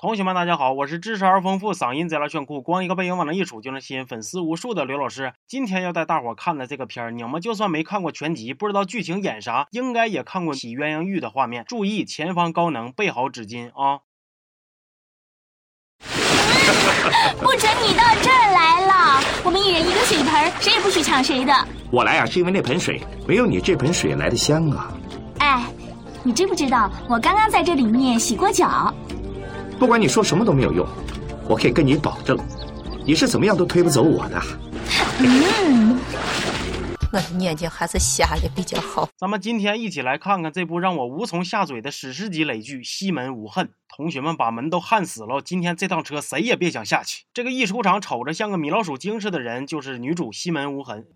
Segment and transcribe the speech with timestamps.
[0.00, 5.32] 同学们，大家好，我是知识而丰富、嗓音贼拉炫酷、光一个背影往那一杵就能吸引粉丝无数的刘老师。
[5.48, 11.64] 今天要带大伙看的这个片儿，你们就算没看过全集，不知道剧情演啥，应该也看过洗鸳鸯浴的画面。
[11.66, 13.98] 注意，前方高能，备好纸巾啊！
[17.42, 19.20] 不准你到这儿来了！
[19.44, 21.52] 我们一人一个水盆，谁也不许抢谁的。
[21.90, 24.94] 我来啊，是因为那盆水没有你这盆水来的香啊。
[25.40, 25.66] 哎，
[26.22, 28.94] 你知不知道我刚刚在这里面洗过脚？
[29.78, 30.84] 不管你说什么都没有用，
[31.48, 32.36] 我可以跟你保证，
[33.06, 34.42] 你是怎么样都推不走我的。
[35.20, 36.00] 嗯，
[37.12, 39.08] 我的眼睛还是瞎的比较好。
[39.16, 43.66] 咱们今天一起来看看这部让我无从下嘴的史诗级雷剧《西门无恨》。
[43.96, 47.24] 同学们把门都焊死了，今天这趟车谁也别想下去。
[47.32, 51.06] 这个一出场瞅着像个米老鼠精似的人，就是女主西门无痕。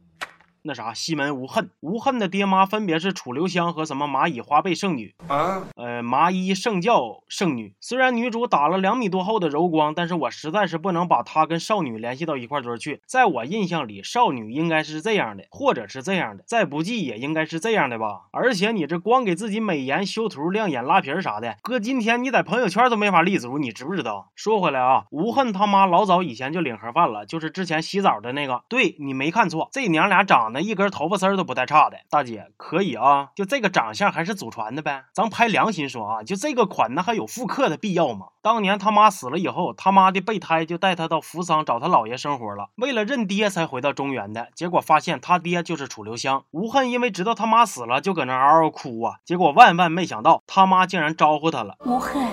[0.64, 7.74] 那啥，西门无恨，无恨的爹妈分别是楚留香和什么蚂蚁花背圣女啊，呃，麻衣圣教圣女。
[7.80, 13.02] 虽然女主打了两米多厚的柔光，但是我实在是不能把她跟少女联系到一块堆去。
[13.06, 18.28] 在我印象里，少女应该是这样的，或者是这样的，再不济也应该是这样的吧。
[18.30, 24.30] 而且你这光给自己美颜修图、亮眼、拉皮儿啥的，搁今天你在朋友圈都没法立足，你知不知道？
[24.36, 28.62] 说回来啊，无恨他妈老早以前就领盒饭了，就是之前洗澡的那个。
[28.68, 30.51] 对你没看错，这娘俩长。
[30.52, 35.04] 那一根头发丝儿都不带差的，大姐可以啊，就这个长相还是祖传的呗。
[35.12, 38.26] 咱拍良心说啊，就这个款，那还有复刻的必要吗？
[38.42, 44.48] 当年他妈死了以后，他妈的备胎就带他到扶桑找他姥爷生活了，为了认爹才回到中原的。
[44.54, 46.44] 结果发现他爹就是楚留香。
[46.50, 49.16] 吴恨因为知道他妈死了，就搁那嗷嗷哭啊。
[49.24, 51.76] 结果万万没想到，他妈竟然招呼他了。
[51.86, 52.26] 吴恨，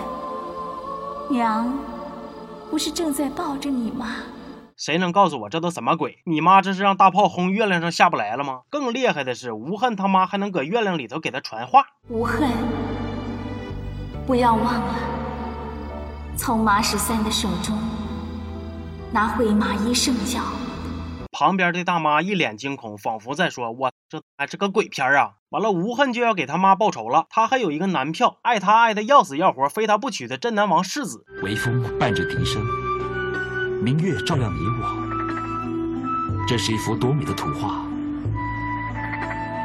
[1.30, 1.72] 娘，
[2.72, 4.08] 不是正在抱着你吗？
[4.80, 6.20] 谁能告诉我这都什么鬼？
[6.24, 8.62] 你妈这是让大炮轰月亮上下不来了吗？
[8.70, 11.86] 更厉害的是，无恨他妈还能搁月亮里头给他传话。
[12.08, 12.50] 无恨，
[14.26, 14.96] 不要忘了，
[16.38, 17.78] 从马十三的手中
[19.12, 20.40] 拿回马衣圣教。
[21.30, 27.26] 旁边的大妈一脸惊恐，仿佛在说：“我这还是个鬼片啊！”完了，无恨就要给他妈报仇了。
[27.30, 31.26] 他还有一个男票，爱他爱的要死要活，非他不娶的镇南王世子。
[31.44, 32.66] 微风伴着笛声。
[33.82, 37.82] 明月照亮你我，这是一幅多美的图画，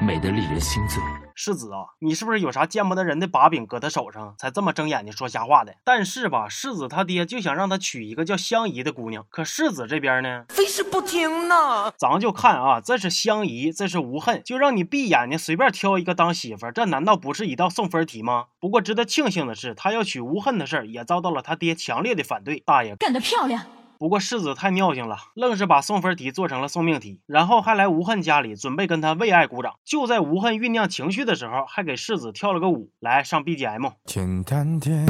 [0.01, 1.03] 美得令人心醉。
[1.35, 5.75] 世子啊，你是不是有啥见不得人的把柄搁他手上，才这么睁眼睛说瞎话的？
[5.85, 11.93] 但是吧，世子他爹就想让他娶一个叫香姨的姑娘，可世子这边呢，非是不听呢。
[11.99, 18.45] 咱就看啊，这是香姨，这是无恨，就让你闭眼睛随便挑一个当媳妇，这难道不是一道送分题吗？
[18.61, 22.63] 不过值得庆幸的是，他要娶无恨的事儿也遭到了他爹强烈的反对。
[22.65, 23.67] 大爷干得漂亮。
[23.99, 29.75] 不过世子太尿性了，愣是把送分题做成了送命题，然后还来无恨家里准备跟他为爱鼓掌。
[29.85, 32.91] 就在无恨酝酿情绪的时候，还给世子跳了个舞。
[33.01, 33.93] 来上 BGM。
[34.05, 35.07] 简单点，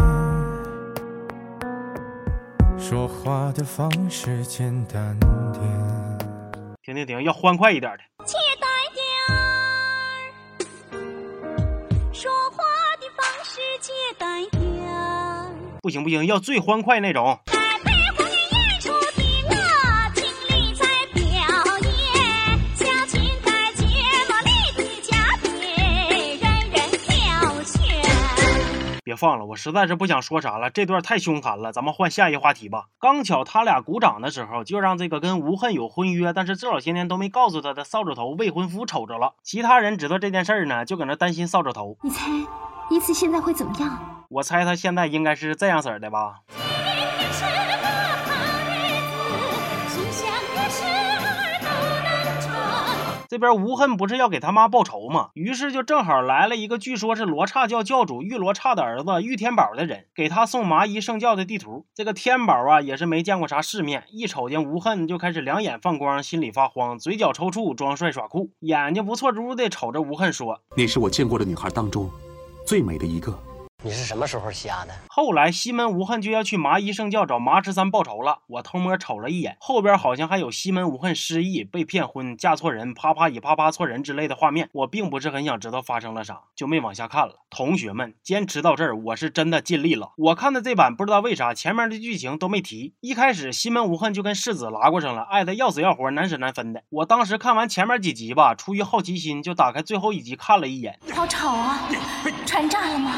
[2.78, 5.62] 说话的方式简单点。
[6.82, 7.98] 停停停，要欢快一点的。
[8.24, 8.68] 简单
[10.90, 11.02] 点，
[12.12, 12.62] 说话
[13.00, 14.62] 的方式简单点。
[15.80, 17.40] 不行不行，要最欢快那种。
[29.16, 32.86] 放了，我实在是不想说啥了，这段太凶残了，咱们换下一话题吧。
[32.98, 39.34] 刚巧他俩鼓掌的时候，就让这个跟吴恨有婚约，但是这老些年都没告诉他的扫帚头未婚夫瞅着了。
[39.42, 41.96] 其他人知道这件事儿呢，就搁那担心扫帚头。
[42.02, 42.30] 你猜，
[42.90, 43.98] 依次现在会怎么样？
[44.30, 46.40] 我猜他现在应该是这样式儿的吧。
[53.34, 55.30] 这边吴恨不是要给他妈报仇吗？
[55.34, 61.84] 于是就正好来了一个据说是罗刹教教主玉罗刹的儿子玉天宝的人，给他送麻衣圣教的地图。
[61.96, 72.08] 这个天宝啊，也是没见过啥世面，一瞅见吴恨就开始两眼放光，心里发慌，嘴角抽搐，装帅耍酷，眼睛不错珠的瞅着吴恨说：“你是我见过的女孩当中
[72.64, 73.36] 最美的一个。”
[73.84, 74.94] 你是什么时候瞎的？
[75.08, 78.38] 后来西门无恨就要去麻衣圣教找麻十三报仇了。
[78.46, 84.70] 我偷摸瞅了一眼，后边好像还有西门无恨失忆、被骗婚、嫁错人、啪啪以啪啪错人之类的画面。
[84.72, 87.40] 我并不是很想知道发生了啥，就没往下看了。
[87.50, 90.12] 同学们坚持到这儿，我是真的尽力了。
[90.16, 92.94] 我看的这版不知道为啥前面的剧情都没提。
[93.00, 96.82] 一开始西门无恨就跟世子拉过上了，爱的要死要活，难舍难分的。
[96.88, 100.98] 我当时看完前面几集吧，出于好奇心就打开最后一集看了一眼。
[101.12, 101.86] 好吵啊！
[102.46, 103.12] 船炸了吗？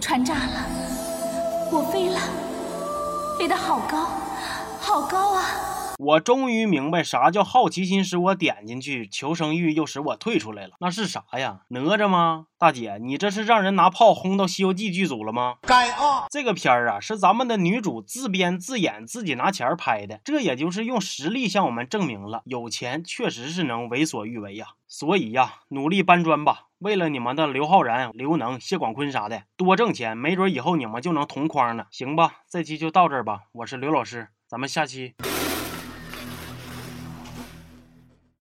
[0.00, 0.66] 船炸了，
[1.72, 2.20] 我飞了，
[3.38, 4.06] 飞得好高，
[4.80, 5.42] 好高啊！
[6.04, 10.72] 我终于明白啥叫好奇心使我点进去，求生欲又使我退出来了。
[10.80, 11.60] 那是啥呀？
[11.68, 12.44] 哪吒吗？
[12.58, 15.56] 大姐，你这是让人拿炮轰到《西游记》剧组了吗？
[15.62, 16.26] 该啊！
[16.28, 24.66] 这个片儿啊，是咱们的女主自编自演，自己拿钱拍的，这也就是用实力向我们证明了，有钱确实是能为所欲为呀。
[24.86, 32.42] 所以呀，努力搬砖吧，为了你们的刘昊然、刘能、谢广坤啥的，多挣钱，没准以后你们就能同框了，行吧？
[32.50, 35.14] 这期就到这儿吧，我是刘老师，咱们下期。